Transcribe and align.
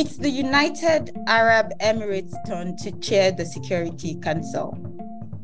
It's 0.00 0.16
the 0.16 0.30
United 0.30 1.14
Arab 1.26 1.78
Emirates' 1.78 2.32
turn 2.46 2.74
to 2.78 2.90
chair 3.00 3.32
the 3.32 3.44
Security 3.44 4.14
Council. 4.14 4.74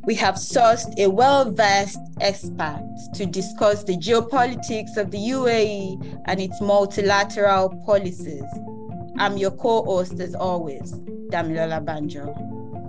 We 0.07 0.15
have 0.15 0.37
sourced 0.37 0.99
a 0.99 1.11
well 1.11 1.51
versed 1.51 2.01
expert 2.23 2.83
to 3.17 3.27
discuss 3.27 3.85
the 3.85 3.99
geopolitics 3.99 4.97
of 4.97 5.11
the 5.11 5.19
UAE 5.19 6.23
and 6.25 6.41
its 6.41 6.59
multilateral 6.63 7.69
policies. 7.85 8.45
I'm 9.19 9.37
your 9.37 9.51
co 9.51 9.85
host, 9.85 10.19
as 10.21 10.35
always, 10.35 10.91
Damilola 11.31 11.85
Banjo. 11.85 12.33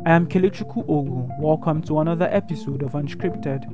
I 0.05 0.11
am 0.11 0.25
Kelechukwu 0.25 0.87
Ogu. 0.87 1.37
Welcome 1.37 1.81
to 1.81 1.99
another 1.99 2.29
episode 2.31 2.81
of 2.81 2.93
Unscripted. 2.93 3.65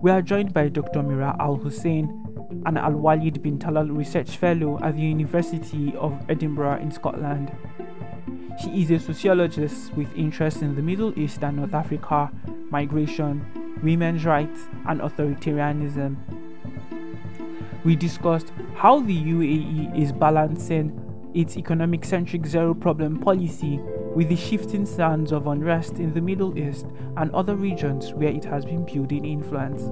We 0.00 0.10
are 0.10 0.22
joined 0.22 0.54
by 0.54 0.70
Dr. 0.70 1.02
Mira 1.02 1.36
Al 1.38 1.56
Hussein, 1.56 2.25
an 2.66 2.76
Al 2.76 2.92
Walid 2.92 3.42
bin 3.42 3.58
Talal 3.58 3.96
Research 3.96 4.36
Fellow 4.36 4.78
at 4.82 4.94
the 4.94 5.02
University 5.02 5.94
of 5.96 6.12
Edinburgh 6.28 6.80
in 6.80 6.90
Scotland. 6.90 7.52
She 8.62 8.82
is 8.82 8.90
a 8.90 8.98
sociologist 8.98 9.92
with 9.94 10.14
interests 10.16 10.62
in 10.62 10.76
the 10.76 10.82
Middle 10.82 11.16
East 11.18 11.42
and 11.42 11.58
North 11.58 11.74
Africa, 11.74 12.30
migration, 12.70 13.44
women's 13.82 14.24
rights, 14.24 14.68
and 14.88 15.00
authoritarianism. 15.00 16.16
We 17.84 17.96
discussed 17.96 18.52
how 18.74 19.00
the 19.00 19.16
UAE 19.16 19.96
is 19.96 20.12
balancing 20.12 21.02
its 21.34 21.56
economic 21.56 22.04
centric 22.04 22.46
zero 22.46 22.74
problem 22.74 23.20
policy 23.20 23.78
with 24.14 24.30
the 24.30 24.36
shifting 24.36 24.86
sands 24.86 25.30
of 25.30 25.46
unrest 25.46 25.98
in 25.98 26.14
the 26.14 26.20
Middle 26.22 26.58
East 26.58 26.86
and 27.18 27.30
other 27.32 27.54
regions 27.54 28.14
where 28.14 28.30
it 28.30 28.44
has 28.44 28.64
been 28.64 28.84
building 28.86 29.26
influence. 29.26 29.82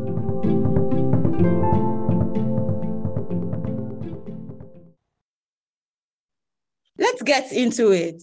Get 7.24 7.52
into 7.52 7.92
it. 7.92 8.22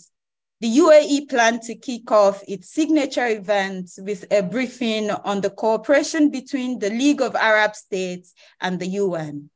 The 0.62 0.78
UAE 0.78 1.28
planned 1.28 1.64
to 1.64 1.76
kick 1.76 2.12
off 2.12 2.44
its 2.48 2.70
signature 2.70 3.27
event 3.27 3.90
with 3.98 4.32
a 4.32 4.43
briefing 4.43 5.10
on 5.10 5.41
the 5.41 5.49
cooperation 5.49 6.30
between 6.30 6.77
the 6.77 6.91
League 6.91 7.21
of 7.21 7.35
Arab 7.35 7.76
States 7.76 8.34
and 8.60 8.80
the 8.80 8.85
UN. 8.88 9.49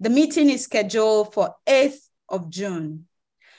The 0.00 0.10
meeting 0.10 0.50
is 0.50 0.64
scheduled 0.64 1.32
for 1.32 1.54
8th 1.66 2.08
of 2.28 2.50
June. 2.50 3.06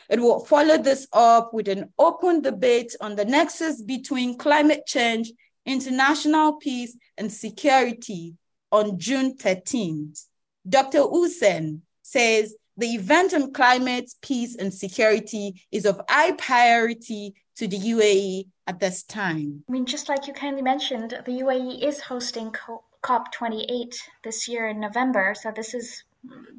It 0.10 0.20
will 0.20 0.44
follow 0.44 0.78
this 0.78 1.08
up 1.14 1.54
with 1.54 1.68
an 1.68 1.94
open 1.98 2.42
debate 2.42 2.96
on 3.00 3.16
the 3.16 3.26
nexus 3.26 3.82
between 3.82 4.38
climate 4.38 4.86
change, 4.86 5.32
international 5.66 6.54
peace, 6.54 6.98
and 7.18 7.32
security 7.32 8.36
on 8.72 8.98
June 8.98 9.38
13th. 9.38 10.26
Dr. 10.68 11.04
Hussein 11.04 11.84
says 12.02 12.56
the 12.80 12.96
event 12.96 13.34
on 13.34 13.54
climate, 13.54 14.12
peace, 14.22 14.56
and 14.56 14.74
security 14.74 15.62
is 15.72 15.86
of 15.86 16.02
high 16.10 16.32
priority 16.34 17.36
to 17.56 17.68
the 17.68 17.78
UAE 17.78 18.48
at 18.68 18.80
this 18.80 19.04
time. 19.04 19.64
I 19.68 19.72
mean, 19.72 19.86
just 19.86 20.08
like 20.08 20.28
you 20.28 20.34
kindly 20.34 20.62
mentioned, 20.62 21.12
the 21.12 21.40
UAE 21.44 21.84
is 21.84 22.00
hosting 22.00 22.56
COP28 23.04 23.96
this 24.24 24.48
year 24.48 24.68
in 24.68 24.80
November. 24.80 25.36
So 25.36 25.52
this 25.52 25.74
is 25.74 26.04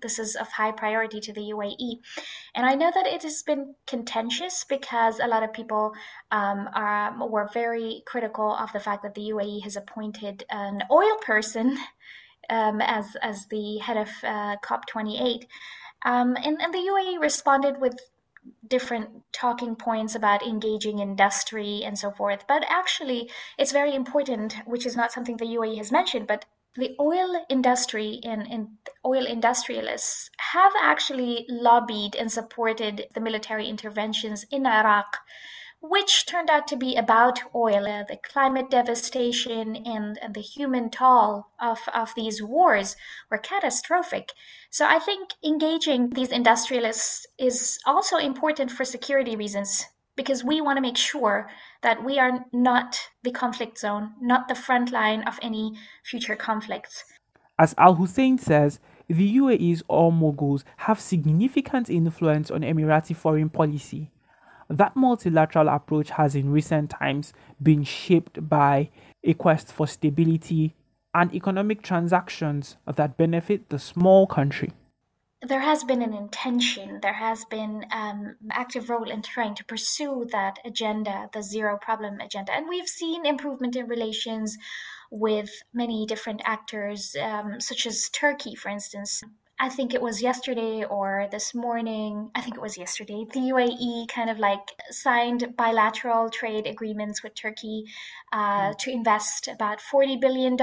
this 0.00 0.18
is 0.18 0.36
of 0.36 0.48
high 0.48 0.72
priority 0.72 1.20
to 1.20 1.32
the 1.34 1.52
UAE. 1.52 2.00
And 2.54 2.64
I 2.64 2.74
know 2.74 2.90
that 2.94 3.06
it 3.06 3.22
has 3.22 3.42
been 3.42 3.74
contentious 3.86 4.64
because 4.64 5.20
a 5.20 5.26
lot 5.26 5.42
of 5.42 5.52
people 5.52 5.92
um, 6.30 6.68
are 6.74 7.14
were 7.28 7.48
very 7.52 8.02
critical 8.06 8.54
of 8.54 8.72
the 8.72 8.80
fact 8.80 9.02
that 9.02 9.14
the 9.14 9.30
UAE 9.32 9.62
has 9.64 9.76
appointed 9.76 10.44
an 10.50 10.82
oil 10.90 11.16
person 11.20 11.76
um, 12.50 12.80
as 12.80 13.16
as 13.22 13.46
the 13.46 13.78
head 13.78 13.96
of 13.96 14.08
uh, 14.24 14.56
COP28. 14.64 15.44
Um, 16.04 16.36
and, 16.36 16.60
and 16.60 16.72
the 16.72 16.78
UAE 16.78 17.20
responded 17.20 17.80
with 17.80 17.96
different 18.66 19.22
talking 19.32 19.76
points 19.76 20.14
about 20.14 20.46
engaging 20.46 20.98
industry 20.98 21.82
and 21.84 21.98
so 21.98 22.10
forth. 22.10 22.44
But 22.48 22.64
actually, 22.68 23.30
it's 23.58 23.72
very 23.72 23.94
important, 23.94 24.54
which 24.66 24.86
is 24.86 24.96
not 24.96 25.12
something 25.12 25.36
the 25.36 25.44
UAE 25.44 25.76
has 25.78 25.92
mentioned, 25.92 26.26
but 26.26 26.46
the 26.76 26.94
oil 27.00 27.44
industry 27.48 28.20
and, 28.22 28.46
and 28.50 28.68
oil 29.04 29.26
industrialists 29.26 30.30
have 30.52 30.72
actually 30.80 31.44
lobbied 31.48 32.14
and 32.14 32.30
supported 32.30 33.06
the 33.12 33.20
military 33.20 33.68
interventions 33.68 34.44
in 34.50 34.66
Iraq 34.66 35.18
which 35.82 36.26
turned 36.26 36.50
out 36.50 36.68
to 36.68 36.76
be 36.76 36.94
about 36.94 37.40
oil, 37.54 37.86
uh, 37.86 38.04
the 38.04 38.18
climate 38.22 38.70
devastation 38.70 39.76
and, 39.76 40.18
and 40.22 40.34
the 40.34 40.40
human 40.40 40.90
toll 40.90 41.46
of, 41.58 41.80
of 41.94 42.14
these 42.14 42.42
wars 42.42 42.96
were 43.30 43.38
catastrophic. 43.38 44.32
So 44.68 44.86
I 44.86 44.98
think 44.98 45.30
engaging 45.44 46.10
these 46.10 46.30
industrialists 46.30 47.26
is 47.38 47.78
also 47.86 48.18
important 48.18 48.70
for 48.70 48.84
security 48.84 49.36
reasons 49.36 49.86
because 50.16 50.44
we 50.44 50.60
want 50.60 50.76
to 50.76 50.82
make 50.82 50.98
sure 50.98 51.48
that 51.82 52.04
we 52.04 52.18
are 52.18 52.44
not 52.52 53.00
the 53.22 53.30
conflict 53.30 53.78
zone, 53.78 54.12
not 54.20 54.48
the 54.48 54.54
front 54.54 54.92
line 54.92 55.22
of 55.22 55.38
any 55.40 55.72
future 56.04 56.36
conflicts. 56.36 57.04
As 57.58 57.74
Al 57.78 57.94
Hussein 57.94 58.36
says, 58.36 58.80
the 59.08 59.36
UAE's 59.38 59.82
oil 59.90 60.10
moguls 60.10 60.64
have 60.78 61.00
significant 61.00 61.88
influence 61.88 62.50
on 62.50 62.60
Emirati 62.60 63.16
foreign 63.16 63.48
policy. 63.48 64.10
That 64.70 64.94
multilateral 64.94 65.68
approach 65.68 66.10
has 66.10 66.36
in 66.36 66.52
recent 66.52 66.90
times 66.90 67.32
been 67.60 67.82
shaped 67.82 68.48
by 68.48 68.90
a 69.24 69.34
quest 69.34 69.72
for 69.72 69.88
stability 69.88 70.76
and 71.12 71.34
economic 71.34 71.82
transactions 71.82 72.76
that 72.86 73.16
benefit 73.16 73.68
the 73.68 73.80
small 73.80 74.28
country. 74.28 74.70
There 75.42 75.60
has 75.60 75.82
been 75.82 76.02
an 76.02 76.14
intention, 76.14 77.00
there 77.02 77.14
has 77.14 77.44
been 77.46 77.84
um, 77.90 78.36
active 78.52 78.90
role 78.90 79.10
in 79.10 79.22
trying 79.22 79.56
to 79.56 79.64
pursue 79.64 80.28
that 80.30 80.58
agenda, 80.64 81.30
the 81.32 81.42
zero 81.42 81.76
problem 81.80 82.20
agenda. 82.20 82.52
And 82.52 82.68
we've 82.68 82.88
seen 82.88 83.26
improvement 83.26 83.74
in 83.74 83.88
relations 83.88 84.56
with 85.10 85.50
many 85.74 86.06
different 86.06 86.42
actors, 86.44 87.16
um, 87.20 87.58
such 87.58 87.86
as 87.86 88.08
Turkey, 88.10 88.54
for 88.54 88.68
instance. 88.68 89.22
I 89.62 89.68
think 89.68 89.92
it 89.92 90.00
was 90.00 90.22
yesterday 90.22 90.84
or 90.84 91.28
this 91.30 91.54
morning, 91.54 92.30
I 92.34 92.40
think 92.40 92.56
it 92.56 92.62
was 92.62 92.78
yesterday, 92.78 93.26
the 93.30 93.40
UAE 93.40 94.08
kind 94.08 94.30
of 94.30 94.38
like 94.38 94.72
signed 94.90 95.54
bilateral 95.54 96.30
trade 96.30 96.66
agreements 96.66 97.22
with 97.22 97.34
Turkey 97.34 97.84
uh, 98.32 98.70
mm. 98.70 98.78
to 98.78 98.90
invest 98.90 99.48
about 99.48 99.80
$40 99.80 100.18
billion 100.18 100.56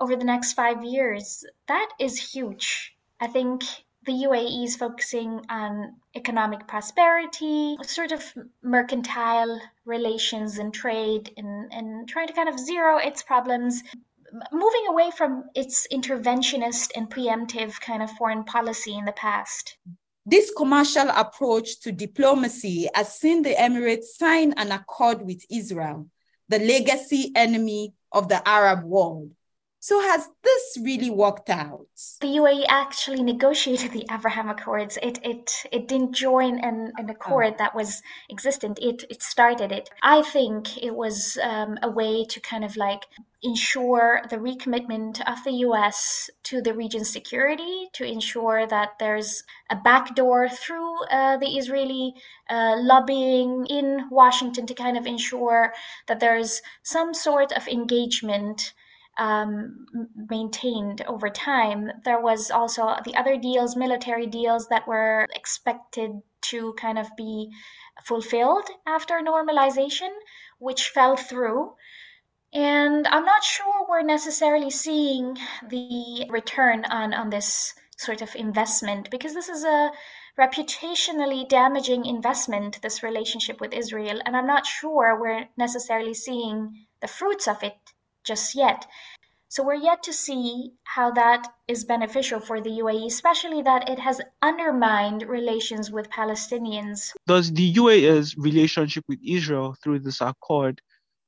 over 0.00 0.16
the 0.16 0.24
next 0.24 0.54
five 0.54 0.82
years. 0.82 1.44
That 1.68 1.90
is 2.00 2.32
huge. 2.32 2.94
I 3.20 3.26
think 3.26 3.62
the 4.06 4.12
UAE 4.12 4.64
is 4.64 4.74
focusing 4.74 5.42
on 5.50 5.96
economic 6.16 6.66
prosperity, 6.66 7.76
sort 7.82 8.10
of 8.10 8.24
mercantile 8.62 9.60
relations 9.84 10.58
and 10.58 10.72
trade, 10.72 11.30
and, 11.36 11.70
and 11.70 12.08
trying 12.08 12.26
to 12.26 12.32
kind 12.32 12.48
of 12.48 12.58
zero 12.58 12.96
its 12.96 13.22
problems 13.22 13.82
moving 14.52 14.86
away 14.88 15.10
from 15.16 15.44
its 15.54 15.86
interventionist 15.92 16.90
and 16.96 17.10
preemptive 17.10 17.80
kind 17.80 18.02
of 18.02 18.10
foreign 18.12 18.44
policy 18.44 18.96
in 18.96 19.04
the 19.04 19.12
past. 19.12 19.76
This 20.24 20.52
commercial 20.56 21.08
approach 21.08 21.80
to 21.80 21.92
diplomacy 21.92 22.88
has 22.94 23.18
seen 23.18 23.42
the 23.42 23.54
Emirates 23.54 24.04
sign 24.04 24.54
an 24.56 24.70
accord 24.70 25.22
with 25.22 25.44
Israel, 25.50 26.08
the 26.48 26.60
legacy 26.60 27.32
enemy 27.34 27.94
of 28.12 28.28
the 28.28 28.46
Arab 28.48 28.84
world. 28.84 29.32
So 29.84 30.00
has 30.00 30.28
this 30.44 30.78
really 30.80 31.10
worked 31.10 31.50
out? 31.50 31.88
The 32.20 32.36
UAE 32.36 32.66
actually 32.68 33.20
negotiated 33.20 33.90
the 33.90 34.06
Abraham 34.12 34.48
Accords. 34.48 34.96
It 35.02 35.18
it 35.24 35.64
it 35.72 35.88
didn't 35.88 36.12
join 36.12 36.60
an, 36.60 36.92
an 36.98 37.10
accord 37.10 37.54
oh. 37.54 37.56
that 37.58 37.74
was 37.74 38.00
existent. 38.30 38.78
It 38.80 39.02
it 39.10 39.24
started 39.24 39.72
it. 39.72 39.90
I 40.00 40.22
think 40.22 40.78
it 40.80 40.94
was 40.94 41.36
um, 41.42 41.80
a 41.82 41.90
way 41.90 42.24
to 42.26 42.38
kind 42.38 42.64
of 42.64 42.76
like 42.76 43.06
ensure 43.42 44.22
the 44.30 44.36
recommitment 44.36 45.20
of 45.28 45.42
the 45.42 45.66
US 45.66 46.30
to 46.44 46.62
the 46.62 46.74
region's 46.74 47.10
security, 47.10 47.88
to 47.94 48.04
ensure 48.04 48.68
that 48.68 48.90
there's 49.00 49.42
a 49.68 49.74
backdoor 49.74 50.48
through 50.48 51.02
uh, 51.06 51.38
the 51.38 51.58
Israeli 51.58 52.14
uh, 52.48 52.76
lobbying 52.78 53.66
in 53.66 54.06
Washington 54.12 54.64
to 54.66 54.74
kind 54.74 54.96
of 54.96 55.06
ensure 55.06 55.72
that 56.06 56.20
there's 56.20 56.62
some 56.84 57.12
sort 57.12 57.50
of 57.50 57.66
engagement 57.66 58.74
um, 59.18 59.86
maintained 60.30 61.02
over 61.06 61.28
time. 61.28 61.90
There 62.04 62.20
was 62.20 62.50
also 62.50 62.96
the 63.04 63.14
other 63.14 63.36
deals, 63.36 63.76
military 63.76 64.26
deals 64.26 64.68
that 64.68 64.88
were 64.88 65.28
expected 65.34 66.22
to 66.42 66.72
kind 66.74 66.98
of 66.98 67.08
be 67.16 67.50
fulfilled 68.04 68.68
after 68.86 69.20
normalization, 69.20 70.10
which 70.58 70.88
fell 70.88 71.16
through. 71.16 71.74
And 72.52 73.06
I'm 73.06 73.24
not 73.24 73.44
sure 73.44 73.86
we're 73.88 74.02
necessarily 74.02 74.70
seeing 74.70 75.38
the 75.66 76.26
return 76.28 76.84
on, 76.84 77.14
on 77.14 77.30
this 77.30 77.74
sort 77.96 78.20
of 78.20 78.34
investment 78.34 79.10
because 79.10 79.34
this 79.34 79.48
is 79.48 79.64
a 79.64 79.90
reputationally 80.38 81.48
damaging 81.48 82.04
investment, 82.04 82.80
this 82.82 83.02
relationship 83.02 83.60
with 83.60 83.72
Israel. 83.72 84.20
And 84.24 84.36
I'm 84.36 84.46
not 84.46 84.66
sure 84.66 85.18
we're 85.18 85.48
necessarily 85.56 86.14
seeing 86.14 86.86
the 87.00 87.08
fruits 87.08 87.46
of 87.46 87.62
it 87.62 87.76
just 88.24 88.54
yet. 88.54 88.86
So 89.52 89.62
we're 89.62 89.74
yet 89.74 90.02
to 90.04 90.14
see 90.14 90.72
how 90.84 91.10
that 91.10 91.46
is 91.68 91.84
beneficial 91.84 92.40
for 92.40 92.62
the 92.62 92.70
UAE, 92.70 93.04
especially 93.06 93.60
that 93.60 93.86
it 93.86 93.98
has 93.98 94.18
undermined 94.40 95.24
relations 95.24 95.90
with 95.90 96.08
Palestinians. 96.08 97.12
Does 97.26 97.52
the 97.52 97.74
UAE's 97.74 98.34
relationship 98.38 99.04
with 99.08 99.18
Israel 99.22 99.76
through 99.84 100.00
this 100.00 100.22
accord 100.22 100.80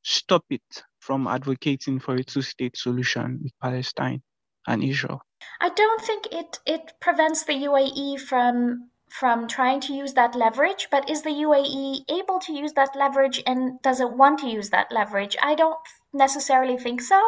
stop 0.05 0.45
it 0.49 0.85
from 1.01 1.27
advocating 1.27 2.01
for 2.01 2.15
a 2.15 2.25
two 2.25 2.41
state 2.41 2.79
solution 2.79 3.41
with 3.43 3.53
Palestine 3.61 4.23
and 4.67 4.83
Israel? 4.83 5.21
I 5.61 5.69
don't 5.69 6.01
think 6.01 6.29
it, 6.33 6.61
it 6.65 6.93
prevents 7.01 7.45
the 7.45 7.53
UAE 7.53 8.21
from 8.21 8.89
from 9.11 9.47
trying 9.47 9.81
to 9.81 9.93
use 9.93 10.15
that 10.15 10.35
leverage, 10.35 10.89
but 10.91 11.09
is 11.09 11.23
the 11.23 11.31
UAE 11.47 12.01
able 12.11 12.41
to 12.41 12.53
use 12.53 12.73
that 12.73 12.97
leverage 12.97 13.41
and 13.47 13.81
does 13.83 14.01
it 14.01 14.11
want 14.11 14.41
to 14.41 14.49
use 14.49 14.71
that 14.71 14.91
leverage? 14.91 15.37
I 15.41 15.55
don't 15.55 15.79
necessarily 16.15 16.79
think 16.79 17.01
so. 17.01 17.21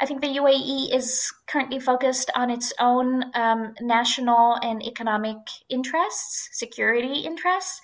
I 0.00 0.06
think 0.06 0.20
the 0.20 0.36
UAE 0.36 0.94
is 0.94 1.32
currently 1.46 1.80
focused 1.80 2.30
on 2.36 2.50
its 2.50 2.72
own 2.78 3.24
um, 3.34 3.74
national 3.80 4.58
and 4.62 4.82
economic 4.82 5.38
interests, 5.68 6.50
security 6.52 7.20
interests, 7.20 7.80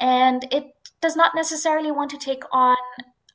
and 0.00 0.46
it 0.50 0.64
does 1.00 1.16
not 1.16 1.34
necessarily 1.34 1.90
want 1.90 2.10
to 2.10 2.18
take 2.18 2.44
on 2.52 2.76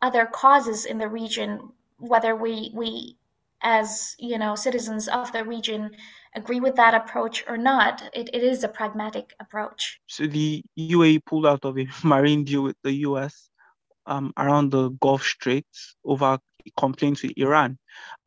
other 0.01 0.25
causes 0.25 0.85
in 0.85 0.97
the 0.97 1.07
region, 1.07 1.69
whether 1.97 2.35
we 2.35 2.71
we 2.73 3.17
as 3.63 4.15
you 4.19 4.37
know 4.37 4.55
citizens 4.55 5.07
of 5.07 5.31
the 5.31 5.43
region 5.43 5.89
agree 6.35 6.59
with 6.59 6.75
that 6.75 6.93
approach 6.93 7.43
or 7.47 7.57
not, 7.57 8.03
it, 8.13 8.29
it 8.31 8.43
is 8.43 8.63
a 8.63 8.67
pragmatic 8.67 9.33
approach. 9.39 9.99
So 10.05 10.27
the 10.27 10.63
UAE 10.77 11.25
pulled 11.25 11.47
out 11.47 11.65
of 11.65 11.77
a 11.79 11.87
marine 12.03 12.43
deal 12.43 12.61
with 12.61 12.75
the 12.83 12.93
US 13.07 13.46
um, 14.07 14.33
around 14.37 14.71
the 14.71 14.89
Gulf 14.89 15.23
Straits 15.23 15.95
over 16.03 16.39
complaints 16.77 17.23
with 17.23 17.33
Iran. 17.37 17.77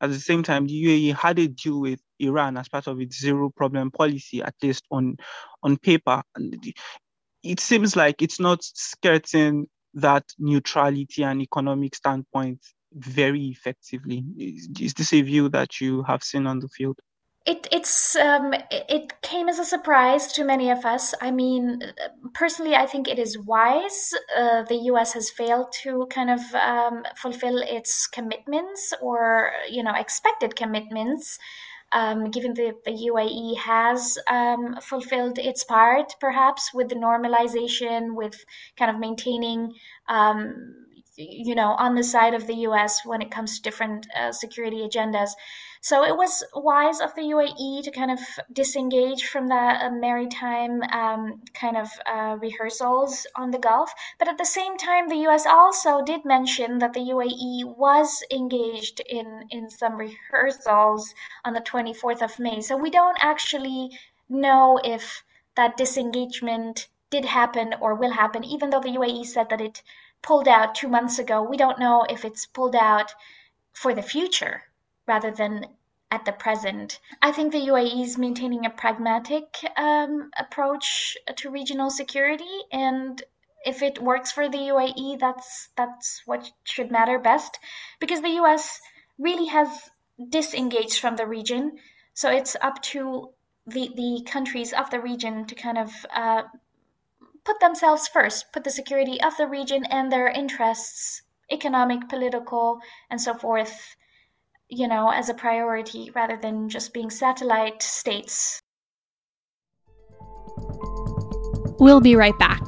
At 0.00 0.10
the 0.10 0.18
same 0.18 0.42
time, 0.42 0.66
the 0.66 0.84
UAE 0.84 1.14
had 1.14 1.38
a 1.38 1.48
deal 1.48 1.80
with 1.80 2.00
Iran 2.18 2.56
as 2.56 2.68
part 2.68 2.86
of 2.86 3.00
its 3.00 3.18
zero 3.18 3.50
problem 3.50 3.90
policy, 3.90 4.42
at 4.42 4.54
least 4.62 4.84
on 4.90 5.16
on 5.62 5.76
paper. 5.76 6.22
It 7.42 7.60
seems 7.60 7.96
like 7.96 8.22
it's 8.22 8.40
not 8.40 8.62
skirting 8.62 9.66
that 9.94 10.24
neutrality 10.38 11.24
and 11.24 11.42
economic 11.42 11.94
standpoint 11.94 12.60
very 12.92 13.46
effectively. 13.46 14.24
Is, 14.36 14.68
is 14.80 14.94
this 14.94 15.12
a 15.12 15.22
view 15.22 15.48
that 15.50 15.80
you 15.80 16.02
have 16.04 16.22
seen 16.22 16.46
on 16.46 16.60
the 16.60 16.68
field? 16.68 16.98
It 17.46 17.66
it's 17.72 18.16
um, 18.16 18.52
it 18.70 19.22
came 19.22 19.48
as 19.48 19.58
a 19.58 19.64
surprise 19.64 20.30
to 20.34 20.44
many 20.44 20.70
of 20.70 20.84
us. 20.84 21.14
I 21.22 21.30
mean, 21.30 21.80
personally, 22.34 22.74
I 22.76 22.84
think 22.84 23.08
it 23.08 23.18
is 23.18 23.38
wise. 23.38 24.12
Uh, 24.36 24.62
the 24.62 24.76
U.S. 24.92 25.14
has 25.14 25.30
failed 25.30 25.72
to 25.82 26.06
kind 26.10 26.30
of 26.30 26.40
um, 26.54 27.02
fulfill 27.16 27.56
its 27.58 28.06
commitments 28.06 28.92
or 29.00 29.52
you 29.70 29.82
know 29.82 29.94
expected 29.94 30.54
commitments. 30.54 31.38
Um, 31.92 32.30
given 32.30 32.54
the, 32.54 32.74
the 32.84 32.92
UAE 32.92 33.56
has 33.56 34.16
um, 34.30 34.78
fulfilled 34.80 35.40
its 35.40 35.64
part, 35.64 36.14
perhaps 36.20 36.72
with 36.72 36.88
the 36.88 36.94
normalization, 36.94 38.14
with 38.14 38.44
kind 38.76 38.92
of 38.92 39.00
maintaining 39.00 39.74
um, 40.08 40.74
you 41.16 41.54
know, 41.54 41.74
on 41.78 41.94
the 41.94 42.04
side 42.04 42.34
of 42.34 42.46
the 42.46 42.54
U.S. 42.68 43.00
when 43.04 43.20
it 43.20 43.30
comes 43.30 43.56
to 43.56 43.62
different 43.62 44.06
uh, 44.18 44.32
security 44.32 44.78
agendas. 44.88 45.30
So 45.82 46.04
it 46.04 46.14
was 46.14 46.44
wise 46.54 47.00
of 47.00 47.14
the 47.14 47.22
UAE 47.22 47.82
to 47.84 47.90
kind 47.90 48.10
of 48.10 48.20
disengage 48.52 49.24
from 49.24 49.46
the 49.46 49.54
uh, 49.54 49.90
maritime 49.90 50.82
um, 50.92 51.40
kind 51.54 51.74
of 51.74 51.88
uh, 52.04 52.36
rehearsals 52.38 53.26
on 53.34 53.50
the 53.50 53.58
Gulf. 53.58 53.90
But 54.18 54.28
at 54.28 54.36
the 54.36 54.44
same 54.44 54.76
time, 54.76 55.08
the 55.08 55.22
U.S. 55.28 55.46
also 55.46 56.02
did 56.04 56.26
mention 56.26 56.80
that 56.80 56.92
the 56.92 57.00
UAE 57.00 57.78
was 57.78 58.22
engaged 58.30 59.00
in 59.08 59.46
in 59.50 59.70
some 59.70 59.96
rehearsals 59.96 61.14
on 61.46 61.54
the 61.54 61.62
24th 61.62 62.20
of 62.20 62.38
May. 62.38 62.60
So 62.60 62.76
we 62.76 62.90
don't 62.90 63.18
actually 63.22 63.98
know 64.28 64.78
if 64.84 65.24
that 65.56 65.78
disengagement 65.78 66.88
did 67.08 67.24
happen 67.24 67.74
or 67.80 67.94
will 67.94 68.12
happen, 68.12 68.44
even 68.44 68.68
though 68.68 68.80
the 68.80 68.96
UAE 68.98 69.24
said 69.24 69.48
that 69.48 69.62
it 69.62 69.82
pulled 70.20 70.46
out 70.46 70.74
two 70.74 70.88
months 70.88 71.18
ago. 71.18 71.42
We 71.42 71.56
don't 71.56 71.78
know 71.78 72.04
if 72.10 72.22
it's 72.22 72.44
pulled 72.44 72.76
out 72.76 73.14
for 73.72 73.94
the 73.94 74.02
future 74.02 74.64
rather 75.10 75.32
than 75.40 75.66
at 76.10 76.24
the 76.24 76.32
present. 76.32 77.00
I 77.22 77.30
think 77.32 77.52
the 77.52 77.66
UAE 77.72 78.02
is 78.02 78.18
maintaining 78.18 78.64
a 78.64 78.76
pragmatic 78.82 79.46
um, 79.76 80.30
approach 80.38 81.16
to 81.36 81.50
regional 81.50 81.90
security, 81.90 82.56
and 82.72 83.22
if 83.64 83.82
it 83.82 84.02
works 84.10 84.30
for 84.32 84.48
the 84.48 84.64
UAE, 84.72 85.18
that's 85.18 85.68
that's 85.76 86.22
what 86.26 86.52
should 86.64 86.90
matter 86.90 87.18
best, 87.18 87.58
because 88.00 88.22
the 88.22 88.36
US 88.42 88.80
really 89.18 89.48
has 89.58 89.68
disengaged 90.38 90.98
from 91.00 91.16
the 91.16 91.26
region. 91.26 91.64
So 92.14 92.26
it's 92.38 92.56
up 92.68 92.76
to 92.92 93.02
the 93.66 93.84
the 94.02 94.12
countries 94.34 94.72
of 94.72 94.90
the 94.90 95.00
region 95.10 95.34
to 95.46 95.54
kind 95.54 95.78
of 95.78 95.90
uh, 96.22 96.42
put 97.44 97.60
themselves 97.60 98.08
first, 98.08 98.52
put 98.52 98.64
the 98.64 98.78
security 98.80 99.20
of 99.28 99.36
the 99.36 99.46
region 99.46 99.84
and 99.96 100.10
their 100.10 100.28
interests, 100.28 101.22
economic, 101.50 102.08
political, 102.08 102.80
and 103.10 103.20
so 103.20 103.34
forth, 103.34 103.96
you 104.70 104.88
know, 104.88 105.10
as 105.10 105.28
a 105.28 105.34
priority 105.34 106.10
rather 106.14 106.36
than 106.36 106.68
just 106.68 106.94
being 106.94 107.10
satellite 107.10 107.82
states. 107.82 108.60
We'll 111.78 112.00
be 112.00 112.14
right 112.14 112.38
back. 112.38 112.62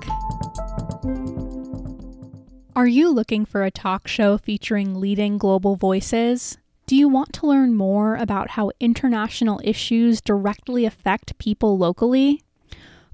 Are 2.75 2.87
you 2.87 3.13
looking 3.13 3.45
for 3.45 3.63
a 3.63 3.71
talk 3.71 4.09
show 4.09 4.39
featuring 4.39 4.99
leading 4.99 5.37
global 5.37 5.77
voices? 5.77 6.57
Do 6.87 6.97
you 6.97 7.09
want 7.09 7.33
to 7.35 7.47
learn 7.47 7.75
more 7.75 8.17
about 8.17 8.51
how 8.51 8.71
international 8.81 9.61
issues 9.63 10.21
directly 10.21 10.85
affect 10.85 11.39
people 11.39 11.79
locally? 11.79 12.43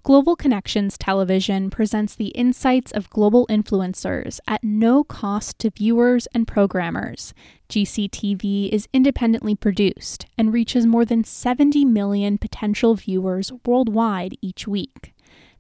Global 0.05 0.37
Connections 0.37 0.97
Television 0.97 1.71
presents 1.71 2.15
the 2.15 2.29
insights 2.29 2.93
of 2.93 3.11
global 3.11 3.47
influencers 3.49 4.41
at 4.47 4.65
no 4.65 5.05
cost 5.05 5.59
to 5.59 5.71
viewers 5.71 6.27
and 6.33 6.47
programmers. 6.47 7.35
GCTV 7.69 8.71
is 8.71 8.89
independently 8.95 9.55
produced 9.55 10.25
and 10.39 10.53
reaches 10.53 10.87
more 10.87 11.05
than 11.05 11.25
70 11.25 11.85
million 11.85 12.39
potential 12.39 12.95
viewers 12.95 13.53
worldwide 13.67 14.37
each 14.41 14.67
week. 14.67 15.13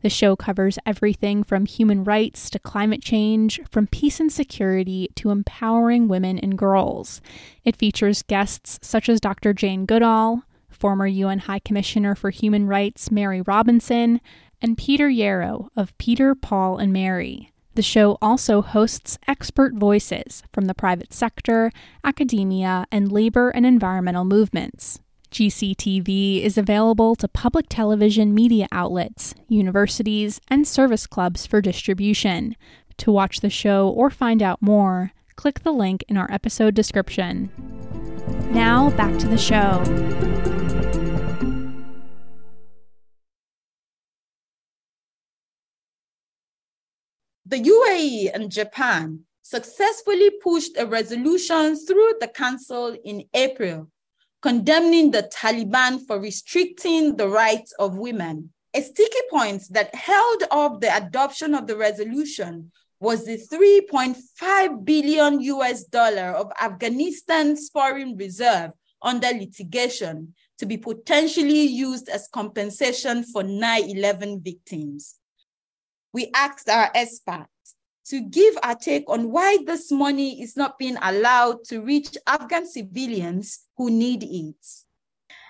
The 0.02 0.08
show 0.08 0.36
covers 0.36 0.78
everything 0.86 1.42
from 1.42 1.66
human 1.66 2.04
rights 2.04 2.48
to 2.50 2.60
climate 2.60 3.02
change, 3.02 3.60
from 3.70 3.88
peace 3.88 4.20
and 4.20 4.32
security 4.32 5.08
to 5.16 5.30
empowering 5.30 6.06
women 6.06 6.38
and 6.38 6.56
girls. 6.56 7.20
It 7.64 7.76
features 7.76 8.22
guests 8.22 8.78
such 8.80 9.08
as 9.08 9.20
Dr. 9.20 9.52
Jane 9.52 9.84
Goodall, 9.84 10.44
former 10.78 11.06
UN 11.06 11.40
High 11.40 11.58
Commissioner 11.60 12.14
for 12.14 12.30
Human 12.30 12.66
Rights 12.66 13.10
Mary 13.10 13.42
Robinson, 13.42 14.20
and 14.60 14.76
Peter 14.76 15.08
Yarrow 15.08 15.68
of 15.76 15.96
Peter, 15.98 16.34
Paul, 16.34 16.78
and 16.78 16.92
Mary. 16.92 17.52
The 17.74 17.82
show 17.82 18.18
also 18.20 18.60
hosts 18.60 19.18
expert 19.28 19.74
voices 19.74 20.42
from 20.52 20.64
the 20.64 20.74
private 20.74 21.12
sector, 21.12 21.70
academia, 22.02 22.86
and 22.90 23.12
labor 23.12 23.50
and 23.50 23.64
environmental 23.64 24.24
movements. 24.24 24.98
GCTV 25.30 26.42
is 26.42 26.58
available 26.58 27.14
to 27.16 27.28
public 27.28 27.66
television 27.68 28.34
media 28.34 28.66
outlets, 28.72 29.34
universities, 29.46 30.40
and 30.48 30.66
service 30.66 31.06
clubs 31.06 31.46
for 31.46 31.60
distribution. 31.60 32.56
To 32.96 33.12
watch 33.12 33.40
the 33.40 33.50
show 33.50 33.88
or 33.88 34.10
find 34.10 34.42
out 34.42 34.60
more, 34.60 35.12
click 35.36 35.60
the 35.60 35.72
link 35.72 36.04
in 36.08 36.16
our 36.16 36.30
episode 36.32 36.74
description. 36.74 37.50
Now, 38.50 38.90
back 38.90 39.18
to 39.18 39.28
the 39.28 39.38
show. 39.38 39.84
The 47.50 47.62
UAE 47.62 48.30
and 48.34 48.52
Japan 48.52 49.20
successfully 49.40 50.28
pushed 50.42 50.76
a 50.76 50.84
resolution 50.84 51.76
through 51.76 52.16
the 52.20 52.28
Council 52.28 52.94
in 53.04 53.24
April, 53.32 53.90
condemning 54.42 55.12
the 55.12 55.22
Taliban 55.22 56.06
for 56.06 56.20
restricting 56.20 57.16
the 57.16 57.26
rights 57.26 57.72
of 57.78 57.96
women. 57.96 58.52
A 58.74 58.82
sticky 58.82 59.22
point 59.30 59.62
that 59.70 59.94
held 59.94 60.42
up 60.50 60.82
the 60.82 60.94
adoption 60.94 61.54
of 61.54 61.66
the 61.66 61.74
resolution 61.78 62.70
was 63.00 63.24
the 63.24 63.38
3.5 63.38 64.84
billion 64.84 65.40
US 65.40 65.84
dollar 65.84 66.32
of 66.32 66.52
Afghanistan's 66.60 67.70
foreign 67.70 68.14
reserve 68.18 68.72
under 69.00 69.28
litigation 69.28 70.34
to 70.58 70.66
be 70.66 70.76
potentially 70.76 71.62
used 71.62 72.10
as 72.10 72.28
compensation 72.30 73.24
for 73.24 73.42
9-11 73.42 74.44
victims 74.44 75.14
we 76.18 76.28
asked 76.34 76.68
our 76.68 76.90
experts 76.96 77.76
to 78.04 78.20
give 78.20 78.58
our 78.64 78.74
take 78.74 79.08
on 79.08 79.30
why 79.30 79.56
this 79.64 79.92
money 79.92 80.42
is 80.42 80.56
not 80.56 80.76
being 80.76 80.96
allowed 81.00 81.62
to 81.62 81.80
reach 81.80 82.16
Afghan 82.26 82.66
civilians 82.66 83.60
who 83.76 83.88
need 83.88 84.24
it. 84.24 84.66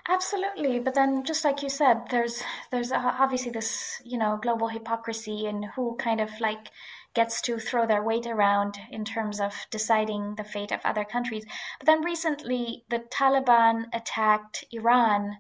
Absolutely, 0.07 0.79
but 0.79 0.95
then 0.95 1.25
just 1.25 1.43
like 1.43 1.63
you 1.63 1.71
said, 1.71 2.03
there's 2.11 2.43
there's 2.71 2.93
obviously 2.93 3.51
this 3.51 4.03
you 4.05 4.19
know 4.19 4.39
global 4.43 4.69
hypocrisy 4.69 5.47
and 5.47 5.65
who 5.75 5.97
kind 5.97 6.21
of 6.21 6.31
like 6.39 6.69
gets 7.15 7.41
to 7.41 7.59
throw 7.59 7.87
their 7.87 8.03
weight 8.03 8.27
around 8.27 8.77
in 8.91 9.07
terms 9.07 9.41
of 9.41 9.55
deciding 9.71 10.35
the 10.35 10.45
fate 10.45 10.73
of 10.73 10.81
other 10.85 11.05
countries. 11.05 11.47
But 11.79 11.87
then 11.87 12.05
recently, 12.05 12.85
the 12.91 12.99
Taliban 12.99 13.85
attacked 13.95 14.67
Iran, 14.71 15.39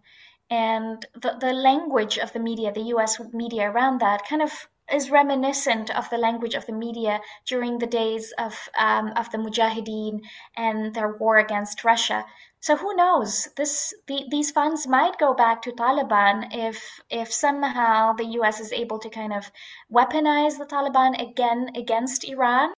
and 0.48 1.04
the, 1.12 1.36
the 1.38 1.52
language 1.52 2.16
of 2.16 2.32
the 2.32 2.40
media, 2.40 2.72
the 2.72 2.88
US 2.94 3.20
media 3.34 3.70
around 3.70 4.00
that, 4.00 4.26
kind 4.26 4.40
of 4.40 4.68
is 4.92 5.10
reminiscent 5.10 5.90
of 5.90 6.08
the 6.10 6.18
language 6.18 6.54
of 6.54 6.66
the 6.66 6.72
media 6.72 7.20
during 7.46 7.78
the 7.78 7.86
days 7.86 8.32
of 8.38 8.68
um, 8.78 9.12
of 9.16 9.30
the 9.30 9.38
Mujahideen 9.38 10.20
and 10.56 10.94
their 10.94 11.16
war 11.16 11.38
against 11.38 11.84
Russia. 11.84 12.24
So 12.60 12.76
who 12.76 12.94
knows? 12.94 13.48
This 13.56 13.94
the, 14.06 14.24
these 14.30 14.50
funds 14.50 14.86
might 14.86 15.18
go 15.18 15.32
back 15.34 15.62
to 15.62 15.72
Taliban 15.72 16.48
if 16.52 17.00
if 17.10 17.32
somehow 17.32 18.12
the 18.12 18.26
U.S. 18.38 18.60
is 18.60 18.72
able 18.72 18.98
to 18.98 19.08
kind 19.08 19.32
of 19.32 19.50
weaponize 19.92 20.58
the 20.58 20.66
Taliban 20.66 21.20
again 21.20 21.70
against 21.76 22.24
Iran. 22.24 22.72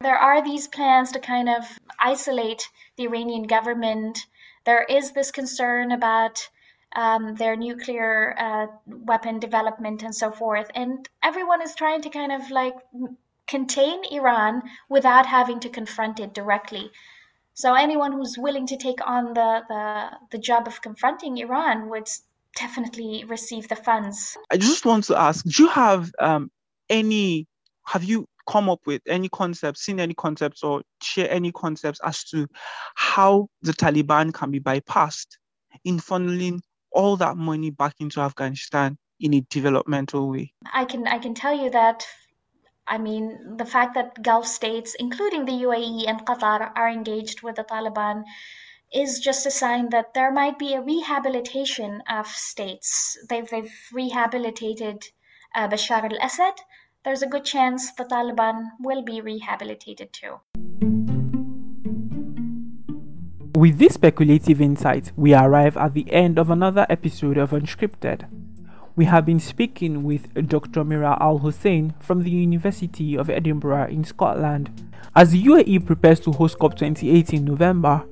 There 0.00 0.16
are 0.16 0.42
these 0.42 0.68
plans 0.68 1.10
to 1.12 1.20
kind 1.20 1.48
of 1.48 1.78
isolate 1.98 2.68
the 2.96 3.04
Iranian 3.04 3.44
government. 3.44 4.26
There 4.64 4.84
is 4.84 5.12
this 5.12 5.30
concern 5.30 5.92
about 5.92 6.48
um, 6.96 7.34
their 7.36 7.56
nuclear 7.56 8.34
uh, 8.38 8.66
weapon 8.86 9.38
development 9.38 10.02
and 10.02 10.14
so 10.14 10.30
forth, 10.30 10.68
and 10.74 11.08
everyone 11.22 11.62
is 11.62 11.74
trying 11.74 12.02
to 12.02 12.10
kind 12.10 12.32
of 12.32 12.50
like 12.50 12.74
contain 13.46 14.02
Iran 14.10 14.62
without 14.88 15.26
having 15.26 15.60
to 15.60 15.68
confront 15.68 16.18
it 16.18 16.34
directly. 16.34 16.90
So 17.54 17.74
anyone 17.74 18.12
who's 18.12 18.36
willing 18.36 18.66
to 18.66 18.76
take 18.76 19.06
on 19.06 19.32
the, 19.32 19.62
the, 19.68 20.10
the 20.30 20.38
job 20.38 20.66
of 20.66 20.82
confronting 20.82 21.38
Iran 21.38 21.88
would 21.88 22.08
definitely 22.54 23.24
receive 23.26 23.68
the 23.68 23.76
funds. 23.76 24.36
I 24.50 24.56
just 24.56 24.84
want 24.84 25.04
to 25.04 25.18
ask, 25.18 25.44
do 25.44 25.62
you 25.62 25.68
have 25.68 26.10
um, 26.18 26.50
any, 26.90 27.46
have 27.86 28.04
you 28.04 28.26
come 28.46 28.68
up 28.68 28.80
with 28.86 29.02
any 29.06 29.28
concepts, 29.28 29.82
seen 29.82 30.00
any 30.00 30.14
concepts 30.14 30.62
or 30.62 30.82
share 31.02 31.30
any 31.30 31.52
concepts 31.52 32.00
as 32.04 32.24
to 32.24 32.46
how 32.94 33.48
the 33.62 33.72
Taliban 33.72 34.32
can 34.34 34.50
be 34.50 34.60
bypassed 34.60 35.38
in 35.84 35.98
funneling 35.98 36.60
all 36.92 37.16
that 37.16 37.36
money 37.36 37.70
back 37.70 37.94
into 38.00 38.20
Afghanistan 38.20 38.98
in 39.20 39.34
a 39.34 39.40
developmental 39.50 40.30
way? 40.30 40.52
I 40.72 40.84
can 40.84 41.06
I 41.06 41.18
can 41.18 41.34
tell 41.34 41.56
you 41.56 41.70
that 41.70 42.06
I 42.88 42.98
mean, 42.98 43.56
the 43.56 43.64
fact 43.64 43.94
that 43.94 44.22
Gulf 44.22 44.46
states, 44.46 44.94
including 44.98 45.44
the 45.44 45.52
UAE 45.52 46.08
and 46.08 46.24
Qatar, 46.24 46.70
are 46.76 46.88
engaged 46.88 47.42
with 47.42 47.56
the 47.56 47.64
Taliban 47.64 48.22
is 48.94 49.18
just 49.18 49.44
a 49.44 49.50
sign 49.50 49.90
that 49.90 50.14
there 50.14 50.30
might 50.30 50.58
be 50.58 50.74
a 50.74 50.80
rehabilitation 50.80 52.02
of 52.08 52.28
states. 52.28 53.18
They've, 53.28 53.48
they've 53.48 53.72
rehabilitated 53.92 55.08
uh, 55.54 55.68
Bashar 55.68 56.04
al 56.04 56.24
Assad. 56.24 56.54
There's 57.04 57.22
a 57.22 57.26
good 57.26 57.44
chance 57.44 57.92
the 57.92 58.04
Taliban 58.04 58.68
will 58.80 59.02
be 59.02 59.20
rehabilitated 59.20 60.12
too. 60.12 60.85
With 63.56 63.78
this 63.78 63.94
speculative 63.94 64.60
insight, 64.60 65.12
we 65.16 65.32
arrive 65.32 65.78
at 65.78 65.94
the 65.94 66.12
end 66.12 66.38
of 66.38 66.50
another 66.50 66.84
episode 66.90 67.38
of 67.38 67.52
Unscripted. 67.52 68.28
We 68.96 69.06
have 69.06 69.24
been 69.24 69.40
speaking 69.40 70.02
with 70.04 70.28
Dr. 70.46 70.84
Mira 70.84 71.16
Al 71.22 71.38
Hussein 71.38 71.94
from 71.98 72.22
the 72.22 72.30
University 72.30 73.16
of 73.16 73.30
Edinburgh 73.30 73.86
in 73.86 74.04
Scotland. 74.04 74.92
As 75.14 75.30
the 75.30 75.42
UAE 75.42 75.86
prepares 75.86 76.20
to 76.20 76.32
host 76.32 76.58
COP28 76.58 77.32
in 77.32 77.46
November, 77.46 78.04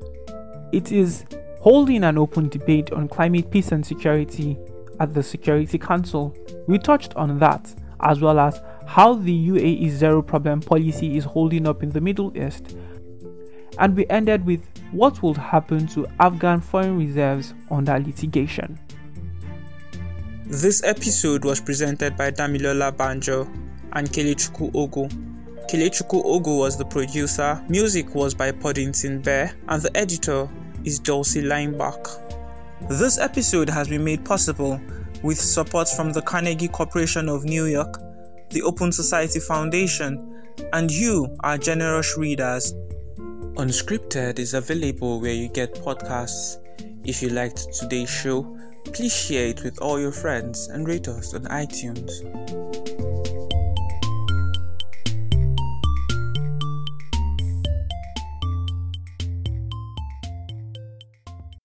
it 0.73 0.91
is 0.91 1.27
holding 1.61 2.05
an 2.05 2.17
open 2.17 2.49
debate 2.49 2.91
on 2.93 3.07
climate 3.07 3.51
peace 3.51 3.71
and 3.71 3.85
security 3.85 4.57
at 4.99 5.13
the 5.13 5.23
Security 5.23 5.77
Council. 5.77 6.35
We 6.67 6.79
touched 6.79 7.15
on 7.17 7.39
that, 7.41 7.75
as 8.01 8.19
well 8.19 8.39
as 8.39 8.63
how 8.87 9.13
the 9.13 9.49
UAE 9.51 9.91
zero 9.91 10.23
problem 10.23 10.61
policy 10.63 11.19
is 11.19 11.25
holding 11.25 11.69
up 11.69 11.83
in 11.83 11.91
the 11.91 12.01
Middle 12.01 12.35
East. 12.35 12.75
And 13.79 13.97
we 13.97 14.07
ended 14.09 14.45
with 14.47 14.67
what 14.93 15.23
will 15.23 15.35
happen 15.35 15.87
to 15.89 16.07
Afghan 16.21 16.61
foreign 16.61 16.99
reserves 16.99 17.55
under 17.71 17.99
litigation. 17.99 18.79
This 20.47 20.83
episode 20.85 21.45
was 21.45 21.61
presented 21.61 22.17
by 22.17 22.31
Damilola 22.31 22.97
Banjo 22.97 23.51
and 23.95 24.09
Kelechukwu 24.09 24.71
Ogu. 24.73 25.09
Kelechukwu 25.69 26.23
Ogu 26.25 26.59
was 26.59 26.77
the 26.77 26.85
producer, 26.85 27.65
music 27.69 28.15
was 28.15 28.35
by 28.35 28.53
Poddington 28.53 29.23
Bear, 29.23 29.57
and 29.69 29.83
the 29.83 29.97
editor 29.97 30.49
is 30.85 30.99
Dulcie 30.99 31.43
Leimbach. 31.43 32.21
This 32.91 33.19
episode 33.19 33.71
has 33.71 33.89
been 33.89 34.05
made 34.05 34.25
possible 34.25 34.79
with 35.23 35.41
support 35.41 35.89
from 35.89 36.13
the 36.13 36.21
Carnegie 36.21 36.69
Corporation 36.69 37.31
of 37.31 37.45
New 37.45 37.65
York, 37.65 37.99
the 38.51 38.61
Open 38.63 38.93
Society 38.93 39.41
Foundation, 39.41 40.43
and 40.75 40.91
you, 40.91 41.35
our 41.41 41.57
generous 41.57 42.19
readers. 42.19 42.75
Unscripted 43.57 44.39
is 44.39 44.55
available 44.55 45.21
where 45.21 45.33
you 45.33 45.49
get 45.49 45.75
podcasts. 45.75 46.59
If 47.05 47.23
you 47.23 47.31
liked 47.31 47.73
today's 47.73 48.11
show, 48.11 48.59
Please 48.93 49.13
share 49.13 49.49
it 49.49 49.65
with 49.65 49.81
all 49.81 49.99
your 49.99 50.13
friends 50.13 50.69
and 50.69 50.87
rate 50.87 51.09
us 51.09 51.35
on 51.35 51.43
iTunes. 51.47 52.23